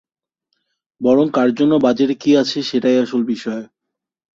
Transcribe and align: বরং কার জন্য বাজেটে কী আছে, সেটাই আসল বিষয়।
বরং 1.01 1.25
কার 1.31 1.49
জন্য 1.53 1.73
বাজেটে 1.85 2.15
কী 2.15 2.31
আছে, 2.35 2.57
সেটাই 2.63 2.97
আসল 2.97 3.21
বিষয়। 3.23 3.63